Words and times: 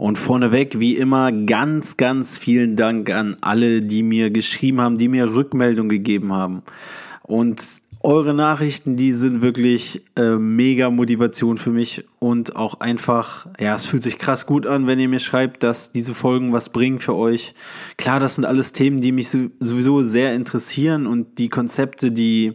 Und 0.00 0.16
vorneweg, 0.16 0.80
wie 0.80 0.96
immer, 0.96 1.30
ganz, 1.30 1.98
ganz 1.98 2.38
vielen 2.38 2.74
Dank 2.74 3.10
an 3.10 3.36
alle, 3.42 3.82
die 3.82 4.02
mir 4.02 4.30
geschrieben 4.30 4.80
haben, 4.80 4.96
die 4.96 5.08
mir 5.08 5.34
Rückmeldung 5.34 5.90
gegeben 5.90 6.32
haben. 6.32 6.62
Und 7.22 7.62
eure 8.00 8.32
Nachrichten, 8.32 8.96
die 8.96 9.12
sind 9.12 9.42
wirklich 9.42 10.02
äh, 10.16 10.36
mega 10.36 10.88
Motivation 10.88 11.58
für 11.58 11.68
mich 11.68 12.06
und 12.18 12.56
auch 12.56 12.80
einfach, 12.80 13.46
ja, 13.58 13.74
es 13.74 13.84
fühlt 13.84 14.02
sich 14.02 14.16
krass 14.16 14.46
gut 14.46 14.66
an, 14.66 14.86
wenn 14.86 14.98
ihr 14.98 15.08
mir 15.10 15.18
schreibt, 15.18 15.62
dass 15.62 15.92
diese 15.92 16.14
Folgen 16.14 16.54
was 16.54 16.70
bringen 16.70 16.98
für 16.98 17.14
euch. 17.14 17.52
Klar, 17.98 18.20
das 18.20 18.36
sind 18.36 18.46
alles 18.46 18.72
Themen, 18.72 19.02
die 19.02 19.12
mich 19.12 19.28
sowieso 19.28 20.02
sehr 20.02 20.32
interessieren 20.32 21.06
und 21.06 21.36
die 21.36 21.50
Konzepte, 21.50 22.10
die 22.10 22.54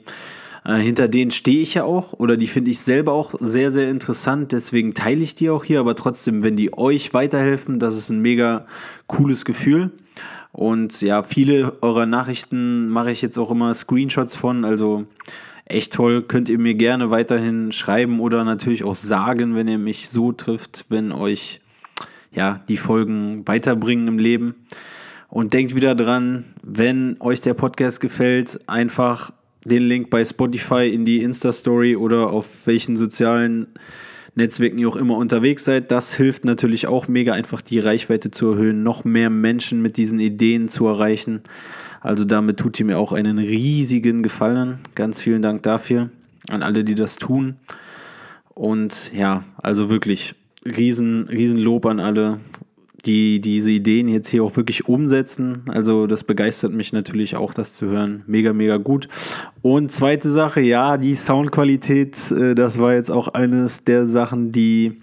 äh, 0.66 0.78
hinter 0.78 1.08
denen 1.08 1.32
stehe 1.32 1.62
ich 1.62 1.76
ja 1.76 1.84
auch 1.84 2.14
oder 2.14 2.38
die 2.38 2.48
finde 2.48 2.72
ich 2.72 2.80
selber 2.80 3.14
auch 3.14 3.36
sehr, 3.40 3.72
sehr 3.72 3.90
interessant. 3.90 4.52
Deswegen 4.52 4.94
teile 4.96 5.22
ich 5.22 5.36
die 5.36 5.50
auch 5.50 5.64
hier. 5.64 5.80
Aber 5.80 5.96
trotzdem, 5.96 6.44
wenn 6.44 6.58
die 6.58 6.76
euch 6.76 7.14
weiterhelfen, 7.14 7.80
das 7.80 7.96
ist 7.96 8.10
ein 8.10 8.22
mega 8.22 8.66
cooles 9.08 9.46
Gefühl. 9.46 9.92
Und 10.52 11.02
ja, 11.02 11.22
viele 11.22 11.82
eurer 11.82 12.06
Nachrichten 12.06 12.88
mache 12.88 13.12
ich 13.12 13.22
jetzt 13.22 13.38
auch 13.38 13.52
immer 13.52 13.74
Screenshots 13.74 14.36
von. 14.36 14.66
Also 14.66 15.06
echt 15.66 15.94
toll. 15.94 16.24
Könnt 16.24 16.50
ihr 16.50 16.58
mir 16.58 16.74
gerne 16.74 17.12
weiterhin 17.12 17.72
schreiben 17.72 18.20
oder 18.20 18.44
natürlich 18.44 18.84
auch 18.84 18.96
sagen, 18.96 19.56
wenn 19.56 19.68
ihr 19.68 19.78
mich 19.78 20.10
so 20.10 20.32
trifft, 20.32 20.86
wenn 20.90 21.12
euch 21.12 21.62
ja 22.32 22.62
die 22.68 22.78
Folgen 22.78 23.48
weiterbringen 23.48 24.08
im 24.08 24.18
Leben. 24.18 24.56
Und 25.28 25.54
denkt 25.54 25.76
wieder 25.76 25.94
dran, 25.94 26.46
wenn 26.64 27.18
euch 27.20 27.42
der 27.42 27.54
Podcast 27.54 28.00
gefällt, 28.00 28.60
einfach 28.68 29.32
den 29.66 29.84
Link 29.84 30.10
bei 30.10 30.24
Spotify 30.24 30.88
in 30.88 31.06
die 31.06 31.22
Insta-Story 31.22 31.96
oder 31.96 32.30
auf 32.30 32.48
welchen 32.66 32.96
sozialen 32.96 33.68
Netzwerken 34.36 34.78
ihr 34.78 34.88
auch 34.88 34.96
immer 34.96 35.18
unterwegs 35.18 35.66
seid. 35.66 35.92
Das 35.92 36.14
hilft 36.14 36.46
natürlich 36.46 36.88
auch 36.88 37.08
mega, 37.08 37.34
einfach 37.34 37.62
die 37.62 37.80
Reichweite 37.80 38.32
zu 38.32 38.52
erhöhen, 38.52 38.84
noch 38.84 39.04
mehr 39.04 39.30
Menschen 39.30 39.82
mit 39.82 39.98
diesen 39.98 40.20
Ideen 40.20 40.68
zu 40.68 40.88
erreichen. 40.88 41.42
Also 42.02 42.26
damit 42.26 42.58
tut 42.58 42.80
ihr 42.80 42.86
mir 42.86 43.00
auch 43.00 43.14
einen 43.14 43.40
riesigen 43.40 44.24
Gefallen. 44.24 44.80
Ganz 44.94 45.22
vielen 45.22 45.42
Dank 45.42 45.64
dafür 45.64 46.10
an 46.50 46.62
alle, 46.62 46.84
die 46.84 46.96
das 46.96 47.16
tun. 47.16 47.56
Und 48.54 49.12
ja, 49.14 49.44
also 49.58 49.90
wirklich 49.90 50.36
riesen, 50.66 51.28
riesen 51.28 51.60
Lob 51.60 51.86
an 51.86 52.00
alle 52.00 52.40
die 53.06 53.40
diese 53.40 53.72
Ideen 53.72 54.08
jetzt 54.08 54.30
hier 54.30 54.44
auch 54.44 54.56
wirklich 54.56 54.88
umsetzen. 54.88 55.64
Also 55.68 56.08
das 56.08 56.24
begeistert 56.24 56.74
mich 56.74 56.94
natürlich 56.94 57.36
auch, 57.36 57.54
das 57.54 57.74
zu 57.74 57.88
hören. 57.88 58.24
Mega, 58.28 58.54
mega 58.54 58.78
gut. 58.78 59.08
Und 59.62 59.92
zweite 59.92 60.32
Sache, 60.32 60.62
ja, 60.62 60.98
die 60.98 61.16
Soundqualität, 61.16 62.32
äh, 62.32 62.56
das 62.56 62.80
war 62.80 62.94
jetzt 62.94 63.12
auch 63.12 63.30
eines 63.30 63.84
der 63.84 64.08
Sachen, 64.08 64.52
die 64.52 64.94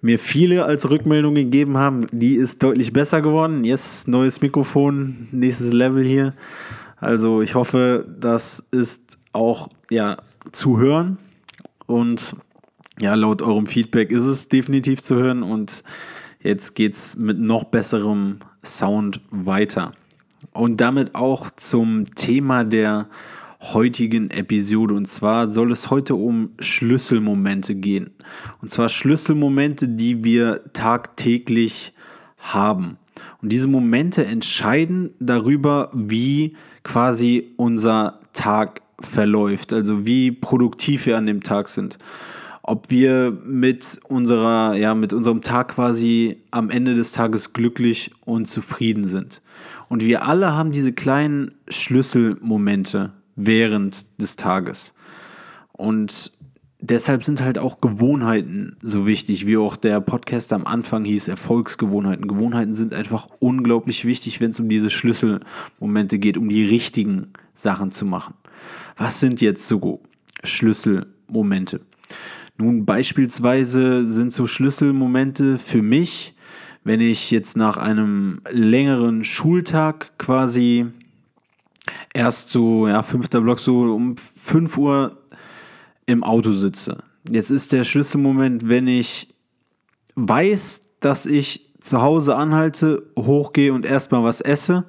mir 0.00 0.18
viele 0.18 0.64
als 0.64 0.90
Rückmeldung 0.90 1.34
gegeben 1.34 1.78
haben. 1.78 2.06
Die 2.10 2.34
ist 2.34 2.62
deutlich 2.62 2.92
besser 2.92 3.22
geworden. 3.22 3.64
Jetzt 3.64 4.08
neues 4.08 4.40
Mikrofon, 4.40 5.28
nächstes 5.30 5.72
Level 5.72 6.04
hier. 6.04 6.34
Also 6.98 7.40
ich 7.42 7.54
hoffe, 7.54 8.06
das 8.20 8.60
ist 8.70 9.18
auch 9.32 9.68
ja 9.90 10.18
zu 10.50 10.78
hören 10.78 11.18
und 11.86 12.36
ja, 13.00 13.14
laut 13.14 13.42
eurem 13.42 13.66
Feedback 13.66 14.10
ist 14.10 14.24
es 14.24 14.48
definitiv 14.48 15.02
zu 15.02 15.16
hören 15.16 15.42
und 15.42 15.82
Jetzt 16.42 16.74
geht 16.74 16.94
es 16.94 17.16
mit 17.16 17.38
noch 17.38 17.64
besserem 17.64 18.38
Sound 18.64 19.20
weiter. 19.30 19.92
Und 20.52 20.80
damit 20.80 21.14
auch 21.14 21.50
zum 21.50 22.04
Thema 22.16 22.64
der 22.64 23.08
heutigen 23.60 24.30
Episode. 24.30 24.94
Und 24.94 25.06
zwar 25.06 25.50
soll 25.50 25.70
es 25.70 25.88
heute 25.88 26.16
um 26.16 26.50
Schlüsselmomente 26.58 27.76
gehen. 27.76 28.10
Und 28.60 28.70
zwar 28.70 28.88
Schlüsselmomente, 28.88 29.88
die 29.88 30.24
wir 30.24 30.72
tagtäglich 30.72 31.94
haben. 32.38 32.98
Und 33.40 33.52
diese 33.52 33.68
Momente 33.68 34.24
entscheiden 34.24 35.10
darüber, 35.20 35.90
wie 35.94 36.56
quasi 36.82 37.52
unser 37.56 38.18
Tag 38.32 38.82
verläuft, 38.98 39.72
also 39.72 40.06
wie 40.06 40.32
produktiv 40.32 41.06
wir 41.06 41.16
an 41.16 41.26
dem 41.26 41.42
Tag 41.42 41.68
sind 41.68 41.98
ob 42.62 42.90
wir 42.90 43.36
mit 43.44 44.00
unserer, 44.08 44.74
ja, 44.74 44.94
mit 44.94 45.12
unserem 45.12 45.42
Tag 45.42 45.68
quasi 45.68 46.38
am 46.50 46.70
Ende 46.70 46.94
des 46.94 47.12
Tages 47.12 47.52
glücklich 47.52 48.10
und 48.24 48.46
zufrieden 48.46 49.04
sind. 49.04 49.42
Und 49.88 50.02
wir 50.04 50.24
alle 50.24 50.52
haben 50.52 50.70
diese 50.70 50.92
kleinen 50.92 51.52
Schlüsselmomente 51.68 53.12
während 53.34 54.06
des 54.20 54.36
Tages. 54.36 54.94
Und 55.72 56.32
deshalb 56.80 57.24
sind 57.24 57.42
halt 57.42 57.58
auch 57.58 57.80
Gewohnheiten 57.80 58.76
so 58.82 59.06
wichtig, 59.06 59.46
wie 59.46 59.56
auch 59.56 59.76
der 59.76 60.00
Podcast 60.00 60.52
am 60.52 60.66
Anfang 60.66 61.04
hieß, 61.04 61.28
Erfolgsgewohnheiten. 61.28 62.28
Gewohnheiten 62.28 62.74
sind 62.74 62.94
einfach 62.94 63.28
unglaublich 63.40 64.04
wichtig, 64.04 64.40
wenn 64.40 64.50
es 64.50 64.60
um 64.60 64.68
diese 64.68 64.90
Schlüsselmomente 64.90 66.18
geht, 66.18 66.36
um 66.36 66.48
die 66.48 66.64
richtigen 66.64 67.32
Sachen 67.54 67.90
zu 67.90 68.06
machen. 68.06 68.34
Was 68.96 69.20
sind 69.20 69.40
jetzt 69.40 69.66
so 69.66 70.00
Schlüsselmomente? 70.44 71.80
Nun 72.62 72.84
beispielsweise 72.84 74.06
sind 74.06 74.32
so 74.32 74.46
Schlüsselmomente 74.46 75.58
für 75.58 75.82
mich, 75.82 76.36
wenn 76.84 77.00
ich 77.00 77.32
jetzt 77.32 77.56
nach 77.56 77.76
einem 77.76 78.40
längeren 78.52 79.24
Schultag 79.24 80.16
quasi 80.16 80.86
erst 82.14 82.50
so, 82.50 82.86
ja, 82.86 83.02
fünfter 83.02 83.40
Block, 83.40 83.58
so 83.58 83.92
um 83.92 84.16
5 84.16 84.78
Uhr 84.78 85.18
im 86.06 86.22
Auto 86.22 86.52
sitze. 86.52 87.02
Jetzt 87.28 87.50
ist 87.50 87.72
der 87.72 87.82
Schlüsselmoment, 87.82 88.68
wenn 88.68 88.86
ich 88.86 89.26
weiß, 90.14 90.82
dass 91.00 91.26
ich 91.26 91.68
zu 91.80 92.00
Hause 92.00 92.36
anhalte, 92.36 93.02
hochgehe 93.18 93.72
und 93.72 93.86
erstmal 93.86 94.22
was 94.22 94.40
esse, 94.40 94.84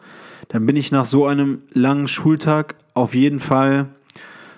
dann 0.50 0.68
bin 0.68 0.76
ich 0.76 0.92
nach 0.92 1.06
so 1.06 1.26
einem 1.26 1.64
langen 1.72 2.08
Schultag 2.08 2.76
auf 2.94 3.16
jeden 3.16 3.40
Fall 3.40 3.88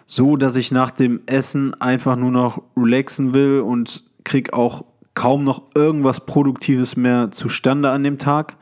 so, 0.05 0.37
dass 0.37 0.55
ich 0.55 0.71
nach 0.71 0.91
dem 0.91 1.21
Essen 1.25 1.79
einfach 1.81 2.15
nur 2.15 2.31
noch 2.31 2.61
relaxen 2.77 3.33
will 3.33 3.59
und 3.59 4.03
krieg 4.23 4.53
auch 4.53 4.85
kaum 5.13 5.43
noch 5.43 5.63
irgendwas 5.73 6.25
Produktives 6.25 6.95
mehr 6.95 7.31
zustande 7.31 7.89
an 7.89 8.03
dem 8.03 8.19
Tag. 8.19 8.53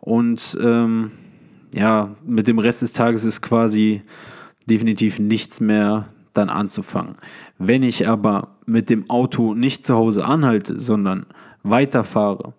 Und 0.00 0.58
ähm, 0.60 1.12
ja, 1.74 2.10
mit 2.26 2.48
dem 2.48 2.58
Rest 2.58 2.82
des 2.82 2.92
Tages 2.92 3.24
ist 3.24 3.40
quasi 3.40 4.02
definitiv 4.66 5.18
nichts 5.18 5.60
mehr 5.60 6.08
dann 6.34 6.48
anzufangen. 6.48 7.16
Wenn 7.58 7.82
ich 7.82 8.08
aber 8.08 8.56
mit 8.66 8.90
dem 8.90 9.08
Auto 9.08 9.54
nicht 9.54 9.84
zu 9.84 9.94
Hause 9.96 10.24
anhalte, 10.24 10.78
sondern 10.78 11.26
weiterfahre, 11.62 12.52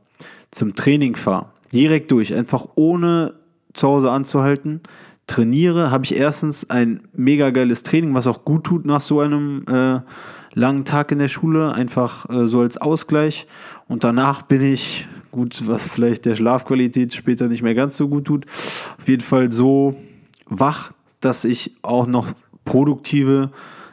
zum 0.51 0.75
Training 0.75 1.16
fahre, 1.16 1.47
direkt 1.72 2.11
durch, 2.11 2.34
einfach 2.34 2.67
ohne 2.75 3.34
zu 3.73 3.88
Hause 3.88 4.11
anzuhalten, 4.11 4.81
trainiere, 5.31 5.92
habe 5.92 6.03
ich 6.03 6.16
erstens 6.16 6.69
ein 6.69 7.08
mega 7.14 7.52
geiles 7.52 7.84
Training, 7.84 8.14
was 8.14 8.28
auch 8.28 8.44
gut 8.44 8.66
tut 8.66 8.86
nach 8.86 9.00
so 9.00 9.22
einem 9.22 9.64
äh, 9.66 10.02
langen 10.53 10.84
Tag 10.84 11.14
in 11.14 11.19
der 11.19 11.30
Schule, 11.30 11.72
einfach 11.74 12.30
äh, 12.30 12.47
so 12.47 12.59
als 12.59 12.78
Ausgleich. 12.78 13.47
Und 13.88 14.03
danach 14.03 14.41
bin 14.41 14.61
ich, 14.61 15.08
gut, 15.32 15.66
was 15.67 15.88
vielleicht 15.88 16.26
der 16.26 16.35
Schlafqualität 16.35 17.14
später 17.14 17.47
nicht 17.47 17.64
mehr 17.64 17.76
ganz 17.76 17.96
so 17.96 18.09
gut 18.09 18.26
tut, 18.26 18.46
auf 18.46 19.08
jeden 19.08 19.23
Fall 19.23 19.53
so 19.53 19.96
wach, 20.47 20.91
dass 21.22 21.46
ich 21.46 21.78
auch 21.82 22.08
noch 22.08 22.28
produktive 22.66 23.52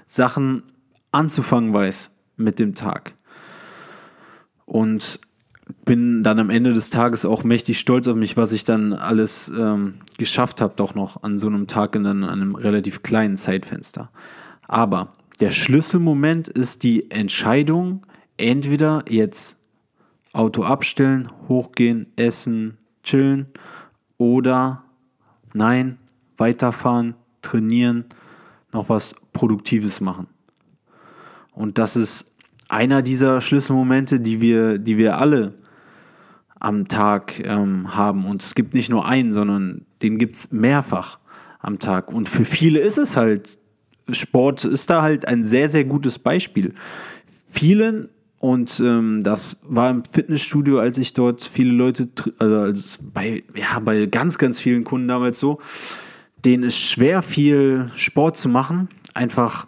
Sachen 0.09 0.65
anzufangen 1.13 1.73
weiß 1.73 2.11
mit 2.37 2.59
dem 2.59 2.75
Tag. 2.75 3.15
Und 4.67 5.21
bin 5.85 6.23
dann 6.23 6.39
am 6.39 6.51
Ende 6.51 6.73
des 6.73 6.91
Tages 6.91 7.25
auch 7.25 7.45
mächtig 7.45 7.79
stolz 7.79 8.09
auf 8.09 8.17
mich, 8.17 8.37
was 8.37 8.53
ich 8.53 8.65
dann 8.65 8.93
alles 8.93 9.51
ähm, 9.55 9.95
geschafft 10.17 10.61
habe, 10.61 10.75
doch 10.77 10.95
noch 10.95 11.23
an 11.23 11.39
so 11.39 11.47
einem 11.47 11.67
Tag 11.67 11.95
in 11.97 12.07
einem 12.07 12.55
relativ 12.55 13.03
kleinen 13.03 13.37
Zeitfenster. 13.37 14.11
Aber 14.67 15.15
der 15.41 15.51
Schlüsselmoment 15.51 16.49
ist 16.49 16.83
die 16.83 17.11
Entscheidung, 17.11 18.05
entweder 18.37 19.05
jetzt 19.09 19.57
Auto 20.33 20.63
abstellen, 20.63 21.29
hochgehen, 21.49 22.07
essen, 22.17 22.77
chillen 23.03 23.47
oder 24.19 24.85
nein, 25.55 25.99
weiterfahren, 26.37 27.15
trainieren, 27.43 28.05
noch 28.73 28.89
was 28.89 29.15
Produktives 29.33 30.01
machen. 30.01 30.27
Und 31.53 31.79
das 31.79 31.97
ist 31.97 32.37
einer 32.69 33.03
dieser 33.03 33.41
Schlüsselmomente, 33.41 34.21
die 34.21 34.41
wir, 34.41 34.79
die 34.79 34.99
wir 34.99 35.19
alle 35.19 35.55
am 36.61 36.89
Tag 36.89 37.41
ähm, 37.41 37.95
haben. 37.95 38.27
Und 38.27 38.43
es 38.43 38.55
gibt 38.55 38.75
nicht 38.75 38.91
nur 38.91 39.07
einen, 39.07 39.33
sondern 39.33 39.87
den 40.03 40.19
gibt 40.19 40.37
es 40.37 40.53
mehrfach 40.53 41.19
am 41.61 41.79
Tag. 41.79 42.13
Und 42.13 42.29
für 42.29 42.45
viele 42.45 42.81
ist 42.81 42.99
es 42.99 43.17
halt, 43.17 43.59
Sport 44.11 44.65
ist 44.65 44.91
da 44.91 45.03
halt 45.03 45.27
ein 45.27 45.45
sehr, 45.45 45.71
sehr 45.71 45.85
gutes 45.85 46.19
Beispiel. 46.19 46.75
Vielen, 47.47 48.09
und 48.39 48.81
ähm, 48.81 49.23
das 49.23 49.61
war 49.65 49.91
im 49.91 50.05
Fitnessstudio, 50.05 50.79
als 50.79 50.99
ich 50.99 51.13
dort 51.15 51.43
viele 51.43 51.73
Leute, 51.73 52.09
also 52.39 52.99
bei, 53.13 53.43
ja, 53.55 53.79
bei 53.81 54.07
ganz, 54.07 54.39
ganz 54.39 54.61
vielen 54.61 54.85
Kunden 54.85 55.09
damals 55.09 55.39
so, 55.39 55.61
denen 56.45 56.65
ist 56.65 56.79
schwer, 56.79 57.23
viel 57.23 57.91
Sport 57.97 58.37
zu 58.37 58.49
machen. 58.49 58.89
Einfach 59.15 59.67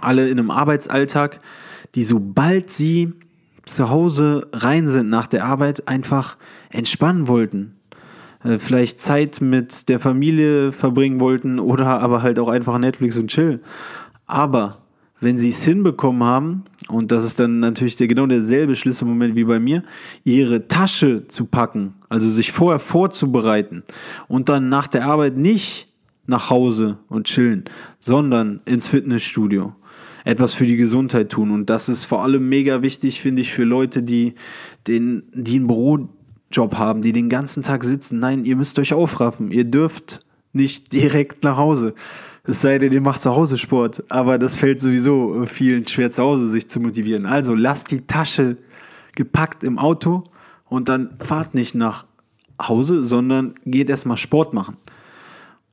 alle 0.00 0.28
in 0.28 0.38
einem 0.38 0.50
Arbeitsalltag, 0.50 1.40
die 1.98 2.04
sobald 2.04 2.70
sie 2.70 3.12
zu 3.66 3.90
Hause 3.90 4.46
rein 4.52 4.86
sind 4.86 5.08
nach 5.08 5.26
der 5.26 5.44
Arbeit, 5.44 5.88
einfach 5.88 6.36
entspannen 6.70 7.26
wollten. 7.26 7.74
Äh, 8.44 8.58
vielleicht 8.58 9.00
Zeit 9.00 9.40
mit 9.40 9.88
der 9.88 9.98
Familie 9.98 10.70
verbringen 10.70 11.18
wollten 11.18 11.58
oder 11.58 11.86
aber 12.00 12.22
halt 12.22 12.38
auch 12.38 12.50
einfach 12.50 12.78
Netflix 12.78 13.18
und 13.18 13.32
Chill. 13.32 13.58
Aber 14.28 14.76
wenn 15.18 15.38
sie 15.38 15.48
es 15.48 15.64
hinbekommen 15.64 16.22
haben, 16.22 16.62
und 16.86 17.10
das 17.10 17.24
ist 17.24 17.40
dann 17.40 17.58
natürlich 17.58 17.96
der, 17.96 18.06
genau 18.06 18.26
derselbe 18.26 18.76
Schlüsselmoment 18.76 19.34
wie 19.34 19.42
bei 19.42 19.58
mir, 19.58 19.82
ihre 20.22 20.68
Tasche 20.68 21.26
zu 21.26 21.46
packen, 21.46 21.94
also 22.08 22.28
sich 22.28 22.52
vorher 22.52 22.78
vorzubereiten 22.78 23.82
und 24.28 24.48
dann 24.48 24.68
nach 24.68 24.86
der 24.86 25.04
Arbeit 25.04 25.36
nicht 25.36 25.88
nach 26.28 26.48
Hause 26.48 26.98
und 27.08 27.26
chillen, 27.26 27.64
sondern 27.98 28.60
ins 28.66 28.86
Fitnessstudio 28.86 29.74
etwas 30.24 30.54
für 30.54 30.66
die 30.66 30.76
Gesundheit 30.76 31.30
tun. 31.30 31.50
Und 31.50 31.70
das 31.70 31.88
ist 31.88 32.04
vor 32.04 32.22
allem 32.22 32.48
mega 32.48 32.82
wichtig, 32.82 33.20
finde 33.20 33.42
ich, 33.42 33.52
für 33.52 33.64
Leute, 33.64 34.02
die, 34.02 34.34
den, 34.86 35.24
die 35.32 35.56
einen 35.56 35.66
Bürojob 35.66 36.76
haben, 36.76 37.02
die 37.02 37.12
den 37.12 37.28
ganzen 37.28 37.62
Tag 37.62 37.84
sitzen. 37.84 38.18
Nein, 38.18 38.44
ihr 38.44 38.56
müsst 38.56 38.78
euch 38.78 38.92
aufraffen. 38.92 39.50
Ihr 39.50 39.64
dürft 39.64 40.24
nicht 40.52 40.92
direkt 40.92 41.44
nach 41.44 41.56
Hause. 41.56 41.94
Es 42.44 42.62
sei 42.62 42.78
denn, 42.78 42.92
ihr 42.92 43.02
macht 43.02 43.20
zu 43.20 43.34
Hause 43.34 43.58
Sport. 43.58 44.04
Aber 44.08 44.38
das 44.38 44.56
fällt 44.56 44.80
sowieso 44.80 45.44
vielen 45.46 45.86
schwer 45.86 46.10
zu 46.10 46.22
Hause, 46.22 46.48
sich 46.48 46.68
zu 46.68 46.80
motivieren. 46.80 47.26
Also 47.26 47.54
lasst 47.54 47.90
die 47.90 48.06
Tasche 48.06 48.56
gepackt 49.14 49.64
im 49.64 49.78
Auto 49.78 50.24
und 50.68 50.88
dann 50.88 51.10
fahrt 51.20 51.54
nicht 51.54 51.74
nach 51.74 52.06
Hause, 52.60 53.04
sondern 53.04 53.54
geht 53.64 53.90
erstmal 53.90 54.16
Sport 54.16 54.54
machen. 54.54 54.76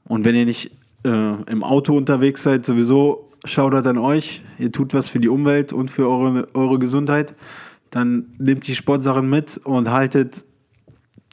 Und 0.04 0.26
wenn 0.26 0.36
ihr 0.36 0.46
nicht 0.46 0.72
äh, 1.04 1.42
im 1.50 1.64
Auto 1.64 1.96
unterwegs 1.96 2.44
seid, 2.44 2.66
sowieso 2.66 3.32
Shoutout 3.46 3.88
an 3.88 3.98
euch. 3.98 4.42
Ihr 4.60 4.72
tut 4.72 4.94
was 4.94 5.10
für 5.10 5.20
die 5.20 5.30
Umwelt 5.30 5.74
und 5.74 5.92
für 5.92 6.10
eure, 6.10 6.48
eure 6.54 6.80
Gesundheit. 6.80 7.36
Dann 7.92 8.28
nehmt 8.38 8.68
die 8.68 8.76
Sportsachen 8.76 9.30
mit 9.30 9.58
und 9.64 9.90
haltet 9.90 10.44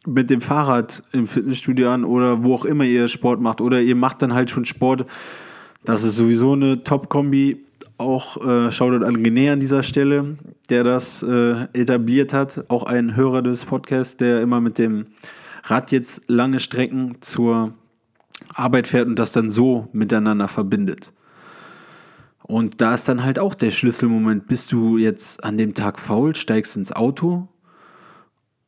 mit 0.06 0.30
dem 0.30 0.40
Fahrrad 0.40 1.02
im 1.12 1.26
Fitnessstudio 1.26 1.90
an 1.90 2.04
oder 2.04 2.44
wo 2.44 2.54
auch 2.54 2.64
immer 2.64 2.84
ihr 2.84 3.08
Sport 3.08 3.40
macht. 3.40 3.60
Oder 3.60 3.80
ihr 3.80 3.96
macht 3.96 4.22
dann 4.22 4.34
halt 4.34 4.50
schon 4.50 4.64
Sport. 4.64 5.04
Das 5.84 6.04
ist 6.04 6.16
sowieso 6.16 6.52
eine 6.52 6.84
Top-Kombi. 6.84 7.64
Auch 7.98 8.36
äh, 8.44 8.70
Shoutout 8.72 9.04
an 9.04 9.16
René 9.16 9.52
an 9.52 9.60
dieser 9.60 9.82
Stelle, 9.82 10.36
der 10.68 10.82
das 10.82 11.22
äh, 11.22 11.66
etabliert 11.72 12.32
hat. 12.32 12.64
Auch 12.68 12.84
ein 12.84 13.16
Hörer 13.16 13.42
des 13.42 13.64
Podcasts, 13.64 14.16
der 14.16 14.40
immer 14.40 14.60
mit 14.60 14.78
dem 14.78 15.04
Rad 15.64 15.92
jetzt 15.92 16.28
lange 16.28 16.58
Strecken 16.58 17.18
zur 17.20 17.74
Arbeit 18.54 18.88
fährt 18.88 19.06
und 19.06 19.18
das 19.18 19.32
dann 19.32 19.50
so 19.50 19.88
miteinander 19.92 20.48
verbindet. 20.48 21.12
Und 22.44 22.80
da 22.80 22.94
ist 22.94 23.08
dann 23.08 23.24
halt 23.24 23.38
auch 23.38 23.54
der 23.54 23.70
Schlüsselmoment. 23.70 24.46
Bist 24.46 24.72
du 24.72 24.98
jetzt 24.98 25.42
an 25.44 25.56
dem 25.56 25.74
Tag 25.74 25.98
faul, 25.98 26.34
steigst 26.34 26.76
ins 26.76 26.92
Auto 26.92 27.48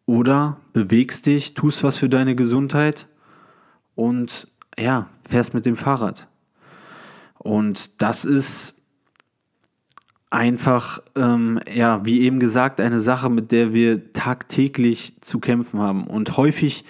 oder 0.06 0.58
bewegst 0.72 1.26
dich, 1.26 1.54
tust 1.54 1.82
was 1.82 1.98
für 1.98 2.08
deine 2.08 2.34
Gesundheit 2.34 3.08
und 3.94 4.48
ja, 4.78 5.08
fährst 5.28 5.54
mit 5.54 5.66
dem 5.66 5.76
Fahrrad. 5.76 6.28
Und 7.38 8.02
das 8.02 8.24
ist 8.24 8.82
einfach, 10.30 11.00
ähm, 11.14 11.60
ja, 11.72 12.04
wie 12.04 12.22
eben 12.22 12.40
gesagt, 12.40 12.80
eine 12.80 13.00
Sache, 13.00 13.30
mit 13.30 13.52
der 13.52 13.72
wir 13.72 14.12
tagtäglich 14.12 15.14
zu 15.20 15.38
kämpfen 15.38 15.78
haben. 15.78 16.06
Und 16.06 16.36
häufig 16.36 16.84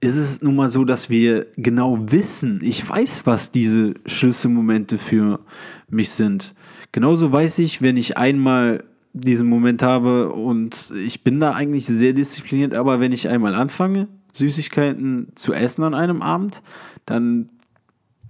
ist 0.00 0.16
es 0.16 0.42
nun 0.42 0.56
mal 0.56 0.68
so, 0.68 0.84
dass 0.84 1.10
wir 1.10 1.46
genau 1.56 1.98
wissen, 2.10 2.60
ich 2.62 2.88
weiß, 2.88 3.26
was 3.26 3.50
diese 3.50 3.94
Schlüsselmomente 4.04 4.98
für 4.98 5.40
mich 5.88 6.10
sind. 6.10 6.54
Genauso 6.92 7.32
weiß 7.32 7.58
ich, 7.60 7.82
wenn 7.82 7.96
ich 7.96 8.16
einmal 8.16 8.84
diesen 9.12 9.48
Moment 9.48 9.82
habe 9.82 10.32
und 10.32 10.92
ich 10.94 11.24
bin 11.24 11.40
da 11.40 11.52
eigentlich 11.52 11.86
sehr 11.86 12.12
diszipliniert, 12.12 12.76
aber 12.76 13.00
wenn 13.00 13.12
ich 13.12 13.28
einmal 13.28 13.54
anfange, 13.54 14.08
Süßigkeiten 14.34 15.28
zu 15.34 15.54
essen 15.54 15.82
an 15.82 15.94
einem 15.94 16.20
Abend, 16.20 16.62
dann 17.06 17.48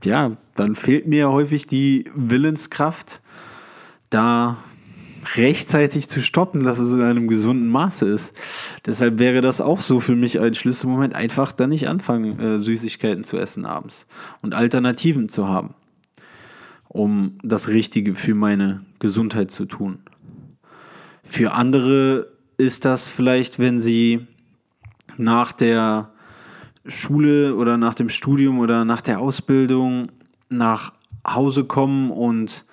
ja, 0.04 0.36
dann 0.54 0.76
fehlt 0.76 1.06
mir 1.06 1.30
häufig 1.30 1.66
die 1.66 2.04
Willenskraft, 2.14 3.22
da 4.10 4.58
rechtzeitig 5.34 6.08
zu 6.08 6.22
stoppen, 6.22 6.62
dass 6.62 6.78
es 6.78 6.92
in 6.92 7.02
einem 7.02 7.28
gesunden 7.28 7.68
Maße 7.68 8.06
ist. 8.06 8.32
Deshalb 8.86 9.18
wäre 9.18 9.40
das 9.40 9.60
auch 9.60 9.80
so 9.80 10.00
für 10.00 10.14
mich 10.14 10.38
ein 10.38 10.54
Schlüsselmoment, 10.54 11.14
einfach 11.14 11.52
dann 11.52 11.70
nicht 11.70 11.88
anfangen, 11.88 12.38
äh, 12.38 12.58
Süßigkeiten 12.58 13.24
zu 13.24 13.38
essen 13.38 13.66
abends 13.66 14.06
und 14.42 14.54
Alternativen 14.54 15.28
zu 15.28 15.48
haben, 15.48 15.74
um 16.88 17.38
das 17.42 17.68
Richtige 17.68 18.14
für 18.14 18.34
meine 18.34 18.82
Gesundheit 18.98 19.50
zu 19.50 19.64
tun. 19.64 19.98
Für 21.24 21.52
andere 21.52 22.32
ist 22.56 22.84
das 22.84 23.08
vielleicht, 23.08 23.58
wenn 23.58 23.80
sie 23.80 24.26
nach 25.16 25.52
der 25.52 26.10
Schule 26.86 27.56
oder 27.56 27.76
nach 27.76 27.94
dem 27.94 28.08
Studium 28.08 28.60
oder 28.60 28.84
nach 28.84 29.00
der 29.00 29.18
Ausbildung 29.18 30.12
nach 30.48 30.92
Hause 31.26 31.64
kommen 31.64 32.12
und 32.12 32.64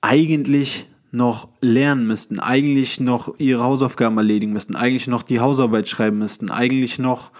eigentlich 0.00 0.89
noch 1.12 1.48
lernen 1.60 2.06
müssten, 2.06 2.38
eigentlich 2.38 3.00
noch 3.00 3.34
ihre 3.38 3.64
Hausaufgaben 3.64 4.16
erledigen 4.16 4.52
müssten, 4.52 4.76
eigentlich 4.76 5.08
noch 5.08 5.22
die 5.22 5.40
Hausarbeit 5.40 5.88
schreiben 5.88 6.18
müssten, 6.18 6.50
eigentlich 6.50 6.98
noch 6.98 7.30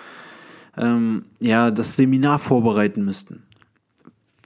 ähm, 0.76 1.24
ja, 1.40 1.70
das 1.70 1.96
Seminar 1.96 2.38
vorbereiten 2.38 3.04
müssten. 3.04 3.42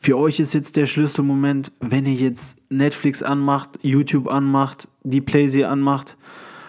Für 0.01 0.19
euch 0.19 0.39
ist 0.41 0.53
jetzt 0.53 0.77
der 0.77 0.87
Schlüsselmoment, 0.87 1.73
wenn 1.81 2.05
ihr 2.05 2.15
jetzt 2.15 2.59
Netflix 2.69 3.23
anmacht, 3.23 3.79
YouTube 3.83 4.31
anmacht, 4.31 4.89
die 5.03 5.23
Playsee 5.23 5.65
anmacht 5.65 6.19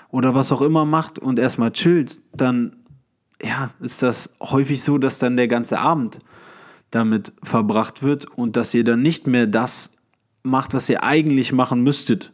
oder 0.10 0.34
was 0.34 0.54
auch 0.54 0.62
immer 0.62 0.86
macht 0.86 1.20
und 1.20 1.40
erstmal 1.40 1.74
chillt, 1.74 2.22
dann 2.34 2.78
ja, 3.42 3.72
ist 3.82 4.02
das 4.02 4.34
häufig 4.42 4.82
so, 4.82 4.98
dass 4.98 5.20
dann 5.20 5.36
der 5.36 5.50
ganze 5.50 5.80
Abend 5.80 6.20
damit 6.92 7.34
verbracht 7.44 8.02
wird 8.02 8.26
und 8.26 8.56
dass 8.56 8.74
ihr 8.74 8.86
dann 8.86 9.02
nicht 9.02 9.28
mehr 9.28 9.48
das 9.48 9.92
macht, 10.44 10.74
was 10.74 10.90
ihr 10.90 11.04
eigentlich 11.04 11.52
machen 11.52 11.82
müsstet 11.82 12.32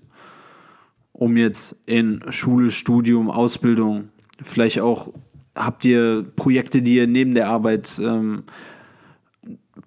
um 1.13 1.37
jetzt 1.37 1.75
in 1.85 2.21
Schule, 2.29 2.71
Studium, 2.71 3.29
Ausbildung, 3.29 4.09
vielleicht 4.41 4.79
auch 4.79 5.13
habt 5.55 5.85
ihr 5.85 6.23
Projekte, 6.35 6.81
die 6.81 6.95
ihr 6.95 7.07
neben 7.07 7.35
der 7.35 7.49
Arbeit 7.49 7.99
ähm, 8.03 8.43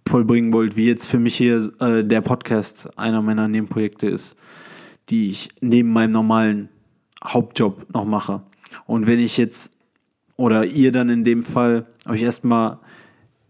vollbringen 0.07 0.53
wollt, 0.53 0.77
wie 0.77 0.87
jetzt 0.87 1.07
für 1.07 1.19
mich 1.19 1.37
hier 1.37 1.73
äh, 1.81 2.05
der 2.05 2.21
Podcast 2.21 2.91
einer 2.99 3.23
meiner 3.23 3.49
Nebenprojekte 3.49 4.09
ist, 4.09 4.37
die 5.09 5.31
ich 5.31 5.49
neben 5.61 5.93
meinem 5.93 6.13
normalen 6.13 6.69
Hauptjob 7.25 7.93
noch 7.93 8.05
mache. 8.05 8.43
Und 8.87 9.07
wenn 9.07 9.19
ich 9.19 9.37
jetzt 9.39 9.71
oder 10.37 10.65
ihr 10.65 10.93
dann 10.93 11.09
in 11.09 11.25
dem 11.25 11.43
Fall 11.43 11.87
euch 12.07 12.23
erstmal 12.23 12.79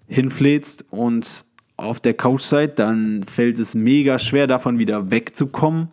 hinfläzt 0.06 0.84
und 0.90 1.44
auf 1.76 1.98
der 1.98 2.14
Couch 2.14 2.42
seid, 2.42 2.78
dann 2.78 3.24
fällt 3.24 3.58
es 3.58 3.74
mega 3.74 4.18
schwer, 4.18 4.46
davon 4.46 4.78
wieder 4.78 5.10
wegzukommen 5.10 5.88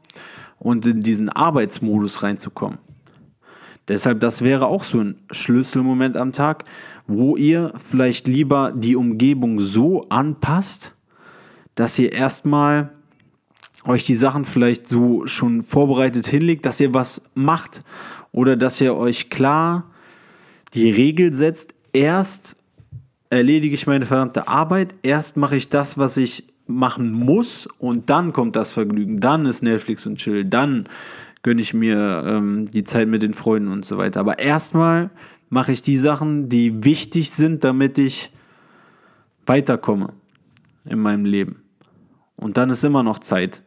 und 0.61 0.85
in 0.85 1.01
diesen 1.01 1.29
Arbeitsmodus 1.29 2.21
reinzukommen. 2.21 2.77
Deshalb, 3.87 4.19
das 4.19 4.43
wäre 4.43 4.67
auch 4.67 4.83
so 4.83 4.99
ein 4.99 5.15
Schlüsselmoment 5.31 6.15
am 6.15 6.33
Tag, 6.33 6.65
wo 7.07 7.35
ihr 7.35 7.73
vielleicht 7.77 8.27
lieber 8.27 8.71
die 8.75 8.95
Umgebung 8.95 9.59
so 9.59 10.05
anpasst, 10.09 10.93
dass 11.73 11.97
ihr 11.97 12.11
erstmal 12.13 12.91
euch 13.85 14.03
die 14.03 14.15
Sachen 14.15 14.45
vielleicht 14.45 14.87
so 14.87 15.25
schon 15.25 15.63
vorbereitet 15.63 16.27
hinlegt, 16.27 16.67
dass 16.67 16.79
ihr 16.79 16.93
was 16.93 17.23
macht 17.33 17.81
oder 18.31 18.55
dass 18.55 18.79
ihr 18.79 18.95
euch 18.95 19.31
klar 19.31 19.85
die 20.75 20.91
Regel 20.91 21.33
setzt, 21.33 21.73
erst 21.91 22.55
erledige 23.31 23.73
ich 23.73 23.87
meine 23.87 24.05
verdammte 24.05 24.47
Arbeit, 24.47 24.93
erst 25.01 25.37
mache 25.37 25.55
ich 25.55 25.69
das, 25.69 25.97
was 25.97 26.17
ich 26.17 26.45
machen 26.71 27.11
muss 27.11 27.67
und 27.79 28.09
dann 28.09 28.33
kommt 28.33 28.55
das 28.55 28.71
Vergnügen, 28.71 29.19
dann 29.19 29.45
ist 29.45 29.61
Netflix 29.61 30.05
und 30.05 30.17
Chill, 30.17 30.45
dann 30.45 30.87
gönne 31.43 31.61
ich 31.61 31.73
mir 31.73 32.23
ähm, 32.25 32.65
die 32.65 32.83
Zeit 32.83 33.07
mit 33.07 33.23
den 33.23 33.33
Freunden 33.33 33.71
und 33.71 33.85
so 33.85 33.97
weiter. 33.97 34.19
Aber 34.19 34.39
erstmal 34.39 35.09
mache 35.49 35.71
ich 35.71 35.81
die 35.81 35.97
Sachen, 35.97 36.49
die 36.49 36.83
wichtig 36.83 37.31
sind, 37.31 37.63
damit 37.63 37.97
ich 37.97 38.31
weiterkomme 39.45 40.13
in 40.85 40.99
meinem 40.99 41.25
Leben. 41.25 41.63
Und 42.35 42.57
dann 42.57 42.69
ist 42.69 42.83
immer 42.83 43.03
noch 43.03 43.19
Zeit, 43.19 43.63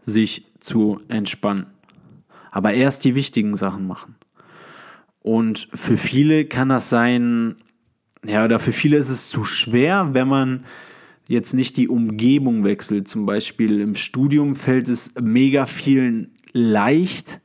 sich 0.00 0.46
zu 0.60 1.00
entspannen. 1.08 1.66
Aber 2.50 2.72
erst 2.72 3.04
die 3.04 3.14
wichtigen 3.14 3.56
Sachen 3.56 3.86
machen. 3.86 4.16
Und 5.20 5.68
für 5.74 5.96
viele 5.96 6.46
kann 6.46 6.70
das 6.70 6.90
sein, 6.90 7.56
ja, 8.24 8.44
oder 8.44 8.58
für 8.58 8.72
viele 8.72 8.96
ist 8.96 9.10
es 9.10 9.28
zu 9.28 9.44
schwer, 9.44 10.08
wenn 10.12 10.28
man 10.28 10.64
jetzt 11.28 11.52
nicht 11.54 11.76
die 11.76 11.88
Umgebung 11.88 12.64
wechselt. 12.64 13.06
Zum 13.06 13.26
Beispiel 13.26 13.80
im 13.80 13.94
Studium 13.94 14.56
fällt 14.56 14.88
es 14.88 15.14
mega 15.20 15.66
vielen 15.66 16.32
leicht, 16.52 17.40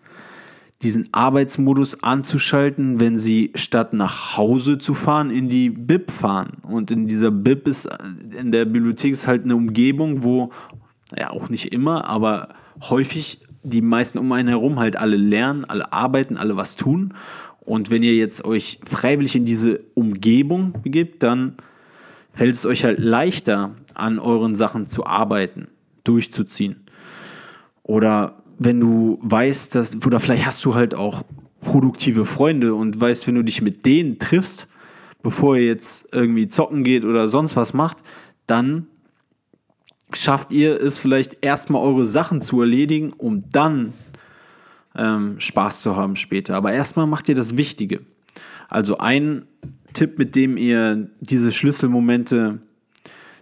diesen 0.81 1.09
Arbeitsmodus 1.11 2.01
anzuschalten, 2.01 2.99
wenn 2.99 3.17
sie 3.17 3.51
statt 3.55 3.93
nach 3.93 4.37
Hause 4.37 4.77
zu 4.77 4.93
fahren, 4.93 5.29
in 5.29 5.49
die 5.49 5.69
Bib 5.69 6.11
fahren. 6.11 6.57
Und 6.63 6.91
in 6.91 7.07
dieser 7.07 7.31
Bib 7.31 7.67
ist, 7.67 7.89
in 8.37 8.51
der 8.51 8.65
Bibliothek 8.65 9.11
ist 9.11 9.27
halt 9.27 9.43
eine 9.43 9.55
Umgebung, 9.55 10.23
wo, 10.23 10.51
ja 11.17 11.29
auch 11.29 11.49
nicht 11.49 11.71
immer, 11.71 12.07
aber 12.07 12.49
häufig 12.81 13.39
die 13.63 13.81
meisten 13.81 14.17
um 14.17 14.31
einen 14.31 14.49
herum 14.49 14.79
halt 14.79 14.97
alle 14.97 15.15
lernen, 15.15 15.65
alle 15.65 15.91
arbeiten, 15.93 16.37
alle 16.37 16.57
was 16.57 16.75
tun. 16.75 17.13
Und 17.61 17.89
wenn 17.89 18.03
ihr 18.03 18.15
jetzt 18.15 18.43
euch 18.43 18.79
freiwillig 18.83 19.35
in 19.35 19.45
diese 19.45 19.79
Umgebung 19.93 20.73
begibt, 20.83 21.23
dann 21.23 21.55
fällt 22.33 22.55
es 22.55 22.65
euch 22.65 22.83
halt 22.83 22.99
leichter, 22.99 23.75
an 23.93 24.19
euren 24.19 24.55
Sachen 24.55 24.87
zu 24.87 25.05
arbeiten, 25.05 25.67
durchzuziehen. 26.03 26.83
Oder 27.83 28.43
wenn 28.57 28.79
du 28.79 29.19
weißt, 29.21 29.75
dass, 29.75 30.05
oder 30.05 30.19
vielleicht 30.19 30.45
hast 30.45 30.63
du 30.65 30.75
halt 30.75 30.95
auch 30.95 31.23
produktive 31.61 32.25
Freunde 32.25 32.75
und 32.75 32.99
weißt, 32.99 33.27
wenn 33.27 33.35
du 33.35 33.43
dich 33.43 33.61
mit 33.61 33.85
denen 33.85 34.19
triffst, 34.19 34.67
bevor 35.21 35.55
ihr 35.55 35.65
jetzt 35.65 36.07
irgendwie 36.11 36.47
zocken 36.47 36.83
geht 36.83 37.05
oder 37.05 37.27
sonst 37.27 37.55
was 37.55 37.73
macht, 37.73 37.97
dann 38.47 38.87
schafft 40.13 40.51
ihr 40.51 40.79
es 40.81 40.99
vielleicht 40.99 41.37
erstmal 41.41 41.81
eure 41.81 42.05
Sachen 42.05 42.41
zu 42.41 42.61
erledigen, 42.61 43.13
um 43.13 43.49
dann 43.49 43.93
ähm, 44.95 45.39
Spaß 45.39 45.81
zu 45.81 45.95
haben 45.95 46.15
später. 46.15 46.55
Aber 46.55 46.71
erstmal 46.73 47.07
macht 47.07 47.29
ihr 47.29 47.35
das 47.35 47.57
Wichtige. 47.57 48.01
Also 48.69 48.97
ein 48.97 49.47
Tipp, 49.93 50.17
mit 50.17 50.35
dem 50.35 50.57
ihr 50.57 51.09
diese 51.21 51.51
Schlüsselmomente 51.51 52.59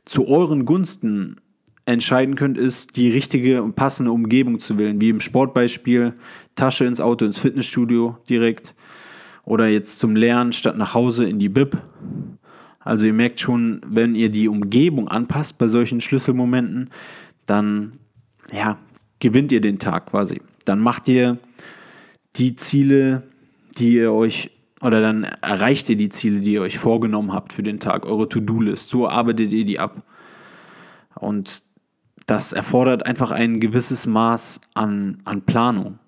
zu 0.05 0.27
euren 0.27 0.65
Gunsten 0.65 1.37
entscheiden 1.85 2.35
könnt, 2.35 2.57
ist, 2.57 2.95
die 2.95 3.11
richtige 3.11 3.63
und 3.63 3.75
passende 3.75 4.11
Umgebung 4.11 4.59
zu 4.59 4.77
wählen. 4.77 5.01
Wie 5.01 5.09
im 5.09 5.19
Sportbeispiel, 5.19 6.13
Tasche 6.55 6.85
ins 6.85 7.01
Auto, 7.01 7.25
ins 7.25 7.39
Fitnessstudio 7.39 8.17
direkt. 8.29 8.75
Oder 9.43 9.67
jetzt 9.67 9.99
zum 9.99 10.15
Lernen 10.15 10.51
statt 10.51 10.77
nach 10.77 10.93
Hause 10.93 11.25
in 11.25 11.39
die 11.39 11.49
Bib. 11.49 11.77
Also 12.79 13.05
ihr 13.05 13.13
merkt 13.13 13.39
schon, 13.39 13.81
wenn 13.87 14.15
ihr 14.15 14.29
die 14.29 14.47
Umgebung 14.47 15.07
anpasst 15.07 15.57
bei 15.57 15.67
solchen 15.67 16.01
Schlüsselmomenten, 16.01 16.89
dann 17.45 17.93
ja, 18.51 18.77
gewinnt 19.19 19.51
ihr 19.51 19.61
den 19.61 19.79
Tag 19.79 20.07
quasi. 20.07 20.41
Dann 20.65 20.79
macht 20.79 21.07
ihr 21.07 21.37
die 22.35 22.55
Ziele, 22.55 23.23
die 23.77 23.95
ihr 23.95 24.11
euch 24.11 24.51
oder 24.81 25.01
dann 25.01 25.23
erreicht 25.23 25.89
ihr 25.89 25.95
die 25.95 26.09
Ziele, 26.09 26.41
die 26.41 26.53
ihr 26.53 26.61
euch 26.61 26.77
vorgenommen 26.77 27.33
habt 27.33 27.53
für 27.53 27.63
den 27.63 27.79
Tag, 27.79 28.05
eure 28.05 28.27
To-Do-List. 28.27 28.89
So 28.89 29.07
arbeitet 29.07 29.51
ihr 29.53 29.65
die 29.65 29.79
ab. 29.79 30.03
Und 31.15 31.63
das 32.25 32.53
erfordert 32.53 33.05
einfach 33.05 33.31
ein 33.31 33.59
gewisses 33.59 34.07
Maß 34.07 34.61
an, 34.73 35.17
an 35.25 35.41
Planung. 35.43 35.99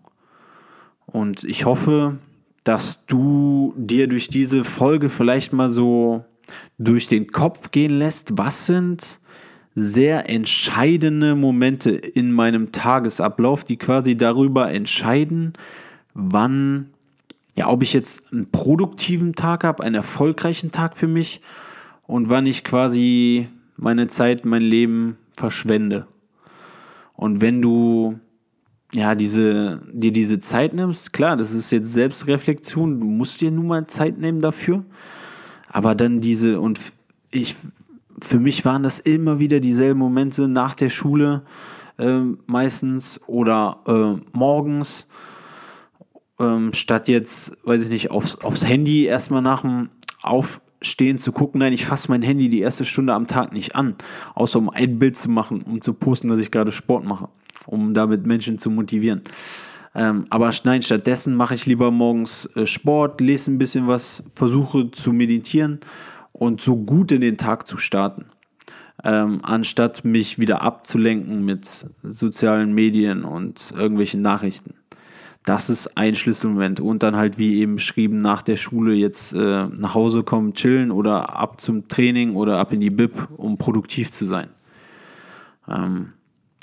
Und 1.05 1.43
ich 1.43 1.65
hoffe, 1.65 2.17
dass 2.63 3.05
du 3.05 3.73
dir 3.77 4.07
durch 4.07 4.29
diese 4.29 4.63
Folge 4.63 5.09
vielleicht 5.09 5.53
mal 5.53 5.69
so 5.69 6.23
durch 6.77 7.07
den 7.07 7.27
Kopf 7.27 7.71
gehen 7.71 7.99
lässt, 7.99 8.37
was 8.37 8.65
sind 8.65 9.19
sehr 9.75 10.29
entscheidende 10.29 11.35
Momente 11.35 11.91
in 11.91 12.31
meinem 12.31 12.71
Tagesablauf, 12.71 13.63
die 13.63 13.77
quasi 13.77 14.15
darüber 14.15 14.71
entscheiden, 14.71 15.53
wann, 16.13 16.92
ja, 17.55 17.67
ob 17.69 17.83
ich 17.83 17.93
jetzt 17.93 18.31
einen 18.33 18.49
produktiven 18.49 19.35
Tag 19.35 19.63
habe, 19.63 19.83
einen 19.83 19.95
erfolgreichen 19.95 20.71
Tag 20.71 20.97
für 20.97 21.07
mich 21.07 21.41
und 22.07 22.29
wann 22.29 22.45
ich 22.45 22.63
quasi 22.63 23.47
meine 23.77 24.07
Zeit, 24.07 24.45
mein 24.45 24.61
Leben 24.61 25.17
verschwende. 25.33 26.07
Und 27.13 27.41
wenn 27.41 27.61
du 27.61 28.19
ja, 28.93 29.15
diese, 29.15 29.81
dir 29.91 30.11
diese 30.11 30.39
Zeit 30.39 30.73
nimmst, 30.73 31.13
klar, 31.13 31.35
das 31.35 31.53
ist 31.53 31.71
jetzt 31.71 31.91
Selbstreflexion, 31.91 32.99
du 32.99 33.05
musst 33.05 33.41
dir 33.41 33.49
nun 33.51 33.67
mal 33.67 33.87
Zeit 33.87 34.19
nehmen 34.19 34.41
dafür. 34.41 34.83
Aber 35.67 35.95
dann 35.95 36.21
diese, 36.21 36.59
und 36.59 36.79
ich, 37.31 37.55
für 38.19 38.39
mich 38.39 38.63
waren 38.65 38.83
das 38.83 38.99
immer 38.99 39.39
wieder 39.39 39.59
dieselben 39.59 39.99
Momente 39.99 40.47
nach 40.47 40.75
der 40.75 40.89
Schule 40.89 41.41
äh, 41.97 42.19
meistens 42.45 43.19
oder 43.25 43.79
äh, 43.87 44.37
morgens, 44.37 45.07
ähm, 46.39 46.73
statt 46.73 47.07
jetzt, 47.07 47.57
weiß 47.65 47.83
ich 47.83 47.89
nicht, 47.89 48.11
aufs, 48.11 48.37
aufs 48.37 48.65
Handy 48.65 49.05
erstmal 49.05 49.41
nach 49.41 49.61
dem 49.61 49.89
Aufstehen 50.21 51.17
zu 51.17 51.31
gucken. 51.31 51.59
Nein, 51.59 51.73
ich 51.73 51.85
fasse 51.85 52.09
mein 52.09 52.21
Handy 52.21 52.49
die 52.49 52.61
erste 52.61 52.85
Stunde 52.85 53.13
am 53.13 53.27
Tag 53.27 53.53
nicht 53.53 53.75
an, 53.75 53.95
außer 54.35 54.59
um 54.59 54.69
ein 54.69 54.99
Bild 54.99 55.15
zu 55.15 55.29
machen, 55.29 55.61
um 55.61 55.81
zu 55.81 55.93
posten, 55.93 56.27
dass 56.27 56.39
ich 56.39 56.51
gerade 56.51 56.71
Sport 56.71 57.05
mache, 57.05 57.29
um 57.65 57.93
damit 57.93 58.25
Menschen 58.25 58.57
zu 58.57 58.69
motivieren. 58.69 59.21
Ähm, 59.95 60.25
aber 60.29 60.51
nein, 60.63 60.81
stattdessen 60.81 61.35
mache 61.35 61.55
ich 61.55 61.65
lieber 61.65 61.91
morgens 61.91 62.47
äh, 62.55 62.65
Sport, 62.65 63.21
lese 63.21 63.51
ein 63.51 63.59
bisschen 63.59 63.87
was, 63.87 64.23
versuche 64.33 64.89
zu 64.91 65.13
meditieren 65.13 65.81
und 66.31 66.61
so 66.61 66.75
gut 66.75 67.11
in 67.11 67.21
den 67.21 67.37
Tag 67.37 67.67
zu 67.67 67.77
starten. 67.77 68.25
Ähm, 69.03 69.41
anstatt 69.43 70.05
mich 70.05 70.39
wieder 70.39 70.61
abzulenken 70.61 71.43
mit 71.43 71.87
sozialen 72.03 72.73
Medien 72.73 73.23
und 73.23 73.73
irgendwelchen 73.75 74.21
Nachrichten. 74.21 74.75
Das 75.45 75.69
ist 75.69 75.97
ein 75.97 76.15
Schlüsselmoment. 76.15 76.79
Und 76.79 77.03
dann 77.03 77.15
halt, 77.15 77.37
wie 77.37 77.59
eben 77.59 77.75
beschrieben, 77.75 78.21
nach 78.21 78.41
der 78.41 78.55
Schule 78.55 78.93
jetzt 78.93 79.33
äh, 79.33 79.67
nach 79.67 79.93
Hause 79.93 80.23
kommen, 80.23 80.53
chillen 80.53 80.91
oder 80.91 81.35
ab 81.35 81.59
zum 81.59 81.87
Training 81.87 82.35
oder 82.35 82.59
ab 82.59 82.71
in 82.71 82.79
die 82.79 82.89
Bib, 82.89 83.27
um 83.35 83.57
produktiv 83.57 84.11
zu 84.11 84.25
sein. 84.25 84.49
Ähm, 85.67 86.13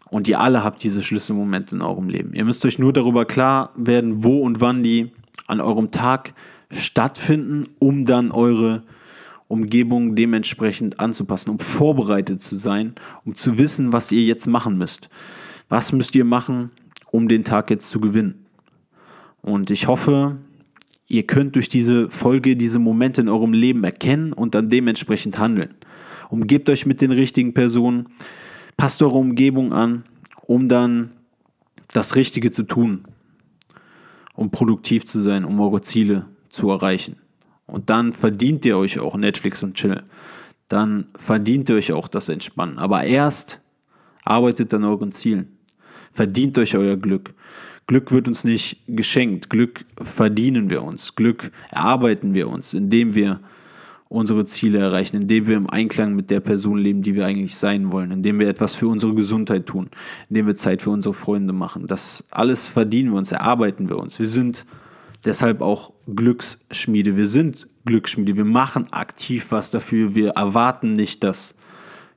und 0.08 0.26
ihr 0.28 0.40
alle 0.40 0.64
habt 0.64 0.82
diese 0.82 1.02
Schlüsselmomente 1.02 1.75
in 1.75 1.82
eurem 1.82 2.08
Leben. 2.08 2.34
Ihr 2.34 2.44
müsst 2.44 2.64
euch 2.64 2.78
nur 2.78 2.92
darüber 2.92 3.25
klar 3.26 3.70
werden, 3.76 4.25
wo 4.25 4.40
und 4.40 4.60
wann 4.60 4.82
die 4.82 5.12
an 5.46 5.60
eurem 5.60 5.90
Tag 5.90 6.34
stattfinden, 6.70 7.64
um 7.78 8.06
dann 8.06 8.30
eure 8.30 8.82
Umgebung 9.46 10.14
dementsprechend 10.16 11.00
anzupassen, 11.00 11.50
um 11.50 11.58
vorbereitet 11.58 12.40
zu 12.40 12.56
sein, 12.56 12.94
um 13.25 13.34
zu 13.34 13.58
wissen, 13.58 13.92
was 13.92 14.10
ihr 14.12 14.22
jetzt 14.22 14.46
machen 14.46 14.78
müsst. 14.78 15.10
Was 15.68 15.92
müsst 15.92 16.14
ihr 16.14 16.25
machen, 16.25 16.70
um 17.10 17.28
den 17.28 17.44
Tag 17.44 17.70
jetzt 17.70 17.90
zu 17.90 18.00
gewinnen? 18.00 18.46
Und 19.42 19.70
ich 19.70 19.87
hoffe, 19.87 20.37
ihr 21.06 21.26
könnt 21.26 21.56
durch 21.56 21.68
diese 21.68 22.11
Folge 22.11 22.56
diese 22.56 22.78
Momente 22.78 23.20
in 23.20 23.28
eurem 23.28 23.52
Leben 23.52 23.85
erkennen 23.85 24.32
und 24.32 24.54
dann 24.54 24.70
dementsprechend 24.70 25.38
handeln. 25.38 25.75
Umgebt 26.28 26.70
euch 26.70 26.87
mit 26.87 27.00
den 27.00 27.11
richtigen 27.11 27.54
Personen, 27.54 28.09
passt 28.76 29.02
eure 29.02 29.18
Umgebung 29.18 29.73
an, 29.73 30.04
um 30.47 30.68
dann 30.68 31.11
das 31.88 32.14
Richtige 32.14 32.50
zu 32.50 32.62
tun, 32.62 33.04
um 34.35 34.50
produktiv 34.50 35.04
zu 35.04 35.20
sein, 35.20 35.44
um 35.44 35.61
eure 35.61 35.80
Ziele 35.80 36.26
zu 36.49 36.70
erreichen. 36.70 37.16
Und 37.66 37.90
dann 37.90 38.12
verdient 38.12 38.64
ihr 38.64 38.76
euch 38.76 38.99
auch 38.99 39.16
Netflix 39.16 39.62
und 39.62 39.75
Chill. 39.75 40.02
Dann 40.68 41.06
verdient 41.16 41.68
ihr 41.68 41.76
euch 41.76 41.92
auch 41.92 42.09
das 42.09 42.28
Entspannen. 42.28 42.78
Aber 42.78 43.04
erst 43.04 43.61
arbeitet 44.25 44.73
an 44.75 44.85
euren 44.85 45.12
Zielen. 45.12 45.56
Verdient 46.12 46.59
euch 46.59 46.76
euer 46.76 46.97
Glück. 46.97 47.35
Glück 47.87 48.12
wird 48.12 48.29
uns 48.29 48.45
nicht 48.45 48.83
geschenkt. 48.87 49.50
Glück 49.50 49.85
verdienen 50.00 50.71
wir 50.71 50.83
uns. 50.83 51.17
Glück 51.17 51.50
erarbeiten 51.71 52.35
wir 52.35 52.49
uns, 52.49 52.75
indem 52.75 53.14
wir 53.14 53.40
unsere 54.09 54.45
Ziele 54.45 54.79
erreichen, 54.79 55.23
indem 55.23 55.47
wir 55.47 55.57
im 55.57 55.71
Einklang 55.71 56.14
mit 56.14 56.31
der 56.31 56.40
Person 56.40 56.79
leben, 56.79 57.02
die 57.02 57.14
wir 57.14 57.26
eigentlich 57.26 57.57
sein 57.57 57.93
wollen, 57.93 58.11
indem 58.11 58.40
wir 58.40 58.49
etwas 58.49 58.75
für 58.75 58.88
unsere 58.88 59.14
Gesundheit 59.14 59.67
tun, 59.67 59.88
indem 60.29 60.49
wir 60.49 60.57
Zeit 60.57 60.83
für 60.83 60.90
unsere 60.90 61.14
Freunde 61.14 61.52
machen. 61.52 61.87
Das 61.87 62.26
alles 62.31 62.67
verdienen 62.67 63.12
wir 63.12 63.19
uns, 63.19 63.31
erarbeiten 63.31 63.88
wir 63.88 63.99
uns. 63.99 64.19
Wir 64.19 64.26
sind 64.26 64.67
deshalb 65.25 65.61
auch 65.61 65.93
Glücksschmiede. 66.12 67.17
Wir 67.17 67.29
sind 67.29 67.69
Glücksschmiede. 67.85 68.37
Wir 68.37 68.45
machen 68.45 68.93
aktiv 68.93 69.47
was 69.50 69.71
dafür. 69.71 70.14
Wir 70.14 70.31
erwarten 70.31 70.93
nicht, 70.93 71.23
dass 71.23 71.55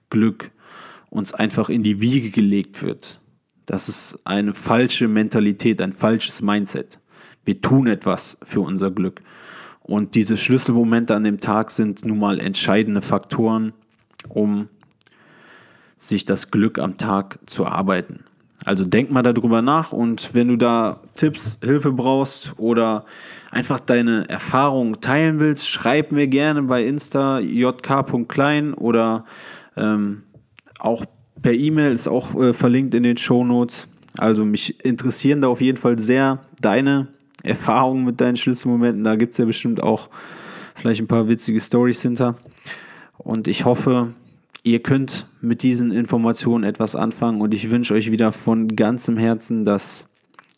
Glück 0.10 0.52
uns 1.10 1.34
einfach 1.34 1.70
in 1.70 1.84
die 1.84 2.00
Wiege 2.00 2.32
gelegt 2.32 2.82
wird. 2.82 3.20
Das 3.66 3.90
ist 3.90 4.18
eine 4.26 4.54
falsche 4.54 5.08
Mentalität, 5.08 5.82
ein 5.82 5.94
falsches 5.94 6.42
Mindset. 6.42 7.00
Wir 7.46 7.62
tun 7.62 7.88
etwas 7.88 8.38
für 8.44 8.62
unser 8.62 8.92
Glück. 8.92 9.22
Und 9.82 10.16
diese 10.16 10.38
Schlüsselmomente 10.38 11.14
an 11.14 11.24
dem 11.24 11.40
Tag 11.40 11.72
sind 11.72 12.06
nun 12.06 12.20
mal 12.20 12.40
entscheidende 12.40 13.02
Faktoren, 13.02 13.74
um 14.30 14.70
sich 15.98 16.26
das 16.26 16.52
Glück 16.52 16.80
am 16.80 16.98
Tag 16.98 17.40
zu 17.46 17.64
erarbeiten. 17.64 18.24
Also 18.66 18.86
denk 18.86 19.12
mal 19.12 19.24
darüber 19.24 19.62
nach 19.62 19.92
und 19.92 20.34
wenn 20.34 20.48
du 20.48 20.56
da 20.56 21.02
Tipps, 21.16 21.60
Hilfe 21.62 21.92
brauchst 21.92 22.54
oder 22.58 23.06
einfach 23.52 23.82
deine 23.82 24.30
Erfahrungen 24.30 25.02
teilen 25.02 25.40
willst, 25.40 25.68
schreib 25.68 26.14
mir 26.14 26.28
gerne 26.28 26.64
bei 26.64 26.86
Insta 26.86 27.40
jk.klein 27.40 28.74
oder 28.74 29.26
ähm, 29.76 30.24
auch 30.80 31.04
per 31.44 31.54
E-Mail, 31.54 31.92
ist 31.92 32.08
auch 32.08 32.34
äh, 32.42 32.54
verlinkt 32.54 32.96
in 32.96 33.04
den 33.04 33.18
Show 33.18 33.44
Notes. 33.44 33.88
Also 34.18 34.46
mich 34.46 34.84
interessieren 34.84 35.42
da 35.42 35.50
auf 35.50 35.62
jeden 35.62 35.78
Fall 35.78 36.00
sehr 36.00 36.40
deine 36.62 37.10
Erfahrungen 37.44 38.06
mit 38.06 38.22
deinen 38.22 38.38
Schlüsselmomenten. 38.38 39.04
Da 39.04 39.16
gibt 39.16 39.34
es 39.34 39.38
ja 39.38 39.46
bestimmt 39.46 39.84
auch 39.84 40.10
vielleicht 40.76 41.02
ein 41.02 41.08
paar 41.08 41.28
witzige 41.28 41.60
Stories 41.60 42.02
hinter. 42.02 42.36
Und 43.18 43.48
ich 43.48 43.66
hoffe, 43.66 44.14
ihr 44.64 44.82
könnt 44.82 45.28
mit 45.42 45.62
diesen 45.62 45.92
Informationen 45.92 46.64
etwas 46.64 46.96
anfangen 46.96 47.42
und 47.42 47.54
ich 47.54 47.70
wünsche 47.70 47.94
euch 47.94 48.12
wieder 48.12 48.32
von 48.32 48.70
ganzem 48.70 49.18
Herzen, 49.18 49.66
dass 49.66 50.08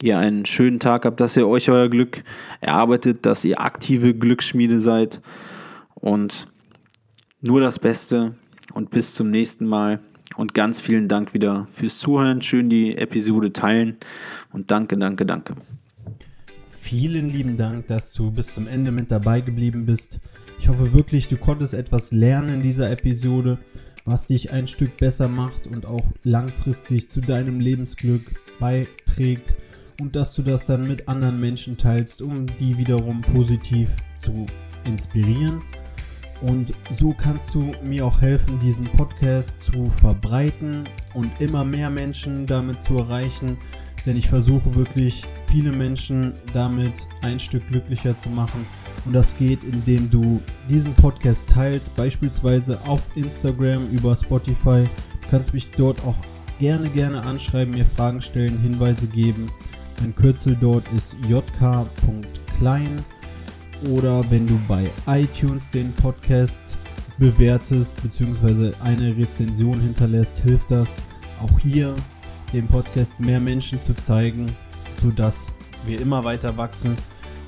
ihr 0.01 0.20
einen 0.20 0.46
schönen 0.46 0.80
Tag 0.80 1.06
habt, 1.06 1.20
dass 1.20 1.38
ihr 1.38 1.48
euch 1.48 1.70
euer 1.70 1.89
Glück 1.89 2.24
erarbeitet, 2.62 3.25
dass 3.25 3.44
ihr 3.46 3.60
aktive 3.60 4.13
Glücksschmiede 4.13 4.80
seid 4.80 5.22
und 5.96 6.48
nur 7.42 7.62
das 7.62 7.80
Beste 7.80 8.36
und 8.74 8.92
bis 8.92 9.13
zum 9.13 9.30
nächsten 9.30 9.65
Mal 9.65 10.01
und 10.36 10.53
ganz 10.53 10.82
vielen 10.82 11.08
Dank 11.08 11.34
wieder 11.34 11.67
fürs 11.72 12.00
Zuhören. 12.00 12.41
Schön 12.41 12.70
die 12.70 12.98
Episode 12.98 13.53
teilen 13.53 13.98
und 14.51 14.72
danke, 14.72 14.98
danke, 14.98 15.25
danke. 15.25 15.55
Vielen 16.72 17.32
lieben 17.32 17.58
Dank, 17.58 17.88
dass 17.88 18.13
du 18.13 18.32
bis 18.32 18.53
zum 18.53 18.67
Ende 18.67 18.91
mit 18.91 19.12
dabei 19.12 19.41
geblieben 19.41 19.86
bist. 19.86 20.20
Ich 20.60 20.70
hoffe 20.70 20.94
wirklich, 20.94 21.27
du 21.27 21.38
konntest 21.38 21.74
etwas 21.74 22.12
lernen 22.12 22.55
in 22.55 22.62
dieser 22.62 22.89
Episode 22.91 23.58
was 24.05 24.27
dich 24.27 24.51
ein 24.51 24.67
Stück 24.67 24.98
besser 24.98 25.27
macht 25.27 25.65
und 25.67 25.88
auch 25.88 26.05
langfristig 26.24 27.10
zu 27.10 27.22
deinem 27.22 27.60
Lebensglück 27.60 28.22
beiträgt 28.60 29.55
und 30.00 30.15
dass 30.15 30.36
du 30.36 30.44
das 30.44 30.67
dann 30.67 30.88
mit 30.88 31.08
anderen 31.08 31.39
Menschen 31.39 31.75
teilst, 31.75 32.22
um 32.22 32.46
die 32.60 32.77
wiederum 32.77 33.22
positiv 33.22 33.94
zu 34.20 34.46
inspirieren. 34.86 35.60
Und 36.42 36.74
so 36.92 37.13
kannst 37.13 37.56
du 37.56 37.72
mir 37.84 38.06
auch 38.06 38.22
helfen, 38.22 38.60
diesen 38.60 38.86
Podcast 38.86 39.62
zu 39.62 39.86
verbreiten 39.86 40.84
und 41.13 41.39
immer 41.39 41.63
mehr 41.63 41.89
Menschen 41.89 42.46
damit 42.46 42.82
zu 42.82 42.98
erreichen. 42.98 43.58
Denn 44.06 44.18
ich 44.18 44.27
versuche 44.27 44.75
wirklich 44.75 45.24
viele 45.50 45.72
Menschen 45.72 46.34
damit 46.54 46.94
ein 47.22 47.39
Stück 47.39 47.68
glücklicher 47.68 48.18
zu 48.18 48.30
machen 48.30 48.65
und 49.06 49.13
das 49.13 49.36
geht, 49.38 49.63
indem 49.63 50.10
du 50.10 50.42
diesen 50.70 50.94
Podcast 50.96 51.50
teilst, 51.50 51.96
beispielsweise 51.96 52.80
auf 52.86 53.01
Instagram, 53.15 53.88
über 53.92 54.15
Spotify. 54.15 54.84
Du 55.22 55.30
kannst 55.30 55.54
mich 55.54 55.70
dort 55.72 56.04
auch 56.06 56.15
gerne, 56.60 56.89
gerne 56.89 57.22
anschreiben, 57.22 57.74
mir 57.74 57.86
Fragen 57.86 58.22
stellen, 58.22 58.60
Hinweise 58.60 59.08
geben. 59.08 59.51
Mein 60.01 60.15
Kürzel 60.15 60.58
dort 60.60 60.84
ist 60.96 61.15
jk.klein. 61.30 62.96
Oder 63.89 64.24
wenn 64.32 64.48
du 64.48 64.60
bei 64.67 64.89
iTunes 65.08 65.70
den 65.70 65.91
Podcast 65.94 66.60
bewertest 67.17 68.01
bzw. 68.01 68.72
eine 68.84 69.15
Rezension 69.15 69.79
hinterlässt, 69.79 70.39
hilft 70.39 70.72
das 70.72 70.89
auch 71.41 71.60
hier 71.60 71.96
dem 72.53 72.67
Podcast 72.67 73.20
mehr 73.20 73.39
Menschen 73.39 73.82
zu 73.82 73.94
zeigen, 73.94 74.51
sodass 75.01 75.48
wir 75.86 76.00
immer 76.01 76.24
weiter 76.24 76.55
wachsen 76.58 76.96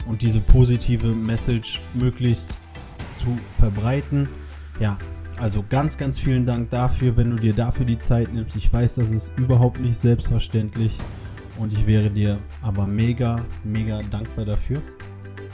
und 0.07 0.21
diese 0.21 0.39
positive 0.39 1.13
Message 1.13 1.81
möglichst 1.93 2.49
zu 3.13 3.37
verbreiten. 3.59 4.27
Ja, 4.79 4.97
also 5.39 5.63
ganz, 5.69 5.97
ganz 5.97 6.19
vielen 6.19 6.45
Dank 6.45 6.69
dafür, 6.69 7.15
wenn 7.15 7.31
du 7.31 7.37
dir 7.37 7.53
dafür 7.53 7.85
die 7.85 7.99
Zeit 7.99 8.33
nimmst. 8.33 8.55
Ich 8.55 8.71
weiß, 8.71 8.95
das 8.95 9.09
ist 9.09 9.31
überhaupt 9.37 9.79
nicht 9.79 9.97
selbstverständlich 9.97 10.91
und 11.57 11.73
ich 11.73 11.85
wäre 11.87 12.09
dir 12.09 12.37
aber 12.61 12.87
mega, 12.87 13.37
mega 13.63 14.01
dankbar 14.11 14.45
dafür. 14.45 14.81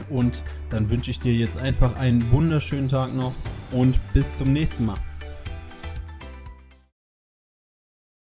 Und 0.10 0.43
dann 0.69 0.89
wünsche 0.89 1.12
ich 1.12 1.19
dir 1.19 1.33
jetzt 1.33 1.57
einfach 1.57 1.95
einen 1.95 2.31
wunderschönen 2.31 2.89
Tag 2.89 3.13
noch 3.13 3.33
und 3.72 3.95
bis 4.13 4.38
zum 4.38 4.53
nächsten 4.53 4.86
Mal. 4.86 4.98